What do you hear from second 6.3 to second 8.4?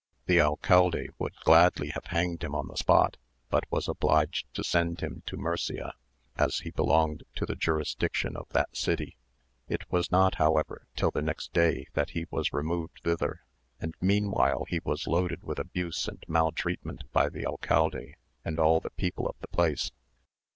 as he belonged to the jurisdiction